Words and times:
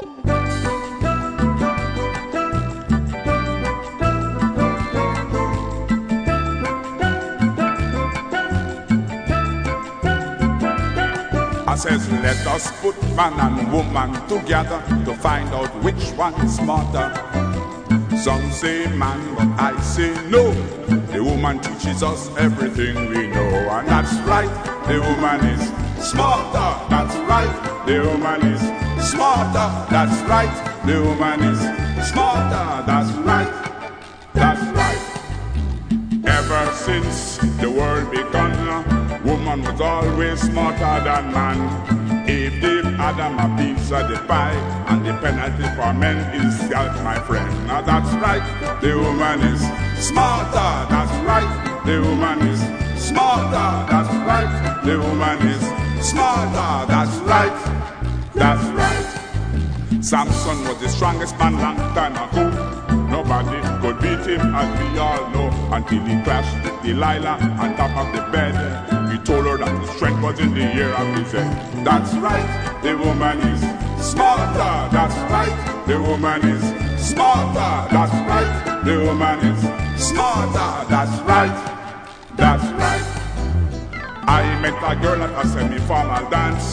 I 0.00 0.04
says, 11.76 12.08
let 12.10 12.46
us 12.46 12.70
put 12.80 12.94
man 13.16 13.32
and 13.40 13.72
woman 13.72 14.12
together 14.28 14.80
to 15.04 15.14
find 15.14 15.48
out 15.48 15.74
which 15.82 16.12
one's 16.12 16.54
smarter. 16.54 17.12
Some 18.16 18.52
say 18.52 18.86
man, 18.94 19.34
but 19.34 19.48
I 19.60 19.80
say 19.80 20.14
no. 20.28 20.52
The 21.12 21.24
woman 21.24 21.58
teaches 21.58 22.04
us 22.04 22.28
everything 22.36 22.94
we 23.08 23.26
know, 23.26 23.48
and 23.70 23.88
that's 23.88 24.14
right. 24.28 24.48
The 24.86 25.00
woman 25.00 25.44
is 25.46 26.08
smarter. 26.08 26.88
That's 26.88 27.16
right. 27.28 27.84
The 27.86 28.00
woman 28.06 28.42
is 28.52 28.87
smarter. 29.00 29.68
That's 29.90 30.20
right. 30.28 30.52
The 30.86 31.02
woman 31.02 31.42
is 31.42 31.60
smarter. 32.08 32.84
That's 32.86 33.12
right. 33.26 33.52
That's 34.34 34.62
right. 34.76 35.04
Ever 36.24 36.72
since 36.72 37.38
the 37.60 37.70
world 37.70 38.10
begun, 38.10 38.52
woman 39.24 39.62
was 39.62 39.80
always 39.80 40.40
smarter 40.40 41.04
than 41.04 41.32
man. 41.32 42.28
Eve 42.28 42.60
gave 42.60 42.84
Adam 43.00 43.38
a 43.38 43.48
piece 43.56 43.90
of 43.90 44.08
the 44.08 44.16
pie, 44.26 44.54
and 44.88 45.04
the 45.04 45.12
penalty 45.14 45.64
for 45.76 45.92
men 45.94 46.18
is 46.34 46.58
self, 46.68 47.02
my 47.02 47.18
friend. 47.20 47.50
Now 47.66 47.80
that's 47.80 48.12
right, 48.24 48.44
the 48.80 48.96
woman 48.96 49.40
is 49.40 49.60
smarter. 50.06 50.70
That's 50.92 51.12
right, 51.24 51.82
the 51.86 52.00
woman 52.02 52.46
is 52.48 52.60
smarter. 53.02 53.68
That's 53.90 54.14
right, 54.28 54.82
the 54.84 54.98
woman 54.98 55.38
is 55.48 55.62
smarter. 56.06 56.86
That's 56.86 57.16
right, 57.24 57.56
that's 58.38 58.64
right. 58.70 59.18
Samson 60.00 60.62
was 60.64 60.78
the 60.80 60.88
strongest 60.88 61.36
man 61.38 61.54
long 61.58 61.76
time 61.94 62.14
ago. 62.14 62.78
Nobody 63.10 63.58
could 63.80 63.98
beat 64.00 64.24
him, 64.30 64.54
as 64.54 64.68
we 64.80 64.98
all 64.98 65.28
know, 65.30 65.50
until 65.72 66.04
he 66.04 66.22
crashed 66.22 66.54
with 66.62 66.82
Delilah 66.82 67.38
on 67.58 67.74
top 67.76 67.96
of 67.96 68.14
the 68.14 68.22
bed. 68.30 68.54
He 69.10 69.18
told 69.18 69.46
her 69.46 69.56
that 69.56 69.80
the 69.80 69.92
strength 69.94 70.22
was 70.22 70.38
in 70.38 70.54
the 70.54 70.62
air 70.62 70.94
of 70.94 71.16
his 71.16 71.32
head. 71.32 71.84
That's 71.84 72.14
right, 72.14 72.80
the 72.82 72.96
woman 72.96 73.38
is 73.40 73.60
smarter. 74.04 74.72
That's 74.94 75.16
right, 75.32 75.84
the 75.86 76.00
woman 76.00 76.44
is 76.46 76.62
smarter. 77.02 77.90
That's 77.90 78.14
right, 78.28 78.82
the 78.84 79.00
woman 79.04 79.38
is 79.40 79.60
smarter. 80.08 80.88
That's 80.88 81.20
right, 81.22 81.56
that's 82.36 82.64
right. 82.82 83.18
I 84.28 84.60
met 84.60 84.76
a 84.84 85.00
girl 85.00 85.22
at 85.22 85.44
a 85.44 85.48
semi-formal 85.48 86.30
dance 86.30 86.67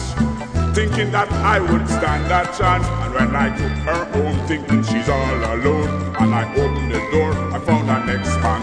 thinking 0.76 1.10
that 1.10 1.32
I 1.32 1.58
would 1.58 1.88
stand 1.88 2.28
a 2.28 2.44
chance. 2.52 2.84
And 3.00 3.14
when 3.14 3.34
I 3.34 3.48
took 3.56 3.76
her 3.88 4.04
home, 4.12 4.36
thinking 4.46 4.82
she's 4.84 5.08
all 5.08 5.40
alone, 5.56 5.88
and 6.20 6.34
I 6.34 6.44
opened 6.52 6.92
the 6.92 7.00
door, 7.10 7.32
I 7.56 7.58
found 7.60 7.88
an 7.88 8.10
ex-man. 8.10 8.60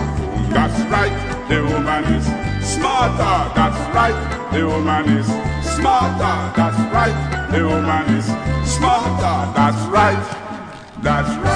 That's 0.54 0.78
right, 0.94 1.16
the 1.50 1.64
woman 1.66 2.04
is 2.14 2.26
smarter. 2.62 3.38
That's 3.58 3.82
right, 3.98 4.20
the 4.54 4.62
woman 4.68 5.10
is 5.18 5.26
smarter. 5.76 6.38
That's 6.54 6.78
right, 6.94 7.50
the 7.50 7.66
woman 7.66 8.06
is 8.14 8.26
smarter. 8.70 9.38
That's 9.58 9.82
right, 9.90 10.24
that's 11.02 11.36
right. 11.42 11.53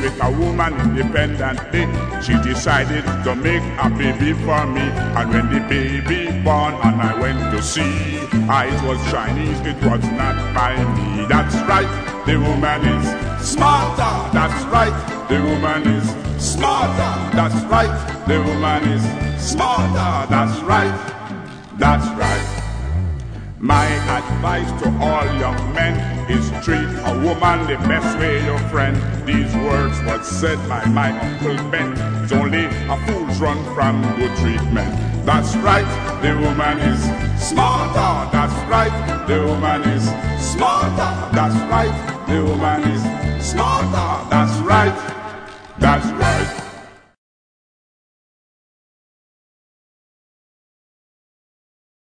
With 0.00 0.18
a 0.22 0.30
woman 0.30 0.74
independently. 0.80 1.86
She 2.22 2.34
decided 2.42 3.04
to 3.24 3.34
make 3.34 3.62
a 3.78 3.88
baby 3.90 4.32
for 4.44 4.66
me. 4.66 4.86
And 5.16 5.30
when 5.30 5.46
the 5.52 5.60
baby 5.68 6.26
born 6.42 6.74
and 6.74 7.00
I 7.00 7.18
went 7.20 7.40
to 7.54 7.62
see, 7.62 8.18
ah, 8.48 8.64
it 8.64 8.80
was 8.86 8.98
Chinese, 9.10 9.60
it 9.60 9.76
was 9.84 10.02
not 10.18 10.36
by 10.54 10.74
me. 10.94 11.26
That's 11.26 11.54
right, 11.68 11.90
the 12.26 12.36
woman 12.38 12.80
is 12.86 13.06
smarter. 13.46 14.14
That's 14.32 14.64
right, 14.66 14.96
the 15.28 15.40
woman 15.42 15.82
is 15.96 16.06
smarter. 16.42 17.12
That's 17.36 17.64
right, 17.66 18.24
the 18.26 18.38
woman 18.42 18.82
is 18.88 19.02
smarter. 19.42 20.28
That's 20.30 20.60
right, 20.62 20.96
that's 21.78 22.06
right. 22.18 22.47
My 23.60 23.86
advice 23.86 24.70
to 24.82 24.88
all 25.00 25.26
young 25.36 25.74
men 25.74 26.30
is 26.30 26.48
treat 26.64 26.78
a 26.78 27.12
woman 27.24 27.66
the 27.66 27.76
best 27.88 28.16
way 28.16 28.44
your 28.44 28.58
friend. 28.70 28.96
These 29.26 29.52
words 29.56 30.00
was 30.04 30.28
said 30.28 30.58
by 30.68 30.84
my 30.84 31.10
uncle 31.18 31.56
Ben. 31.68 31.92
It's 32.22 32.32
only 32.32 32.66
a 32.66 32.96
fool's 33.04 33.40
run 33.40 33.58
from 33.74 34.00
good 34.14 34.30
treatment. 34.38 34.94
That's 35.26 35.56
right, 35.56 35.88
the 36.22 36.38
woman 36.38 36.78
is 36.78 37.02
smarter. 37.42 38.30
That's 38.30 38.54
right, 38.70 39.26
the 39.26 39.44
woman 39.44 39.82
is 39.90 40.04
smarter. 40.40 41.34
That's 41.34 41.56
right, 41.68 42.26
the 42.28 42.44
woman 42.44 42.82
is 42.92 43.02
smarter. 43.44 44.30
That's 44.30 44.56
right, 44.60 44.94
that's 45.80 46.06
right. 46.12 46.67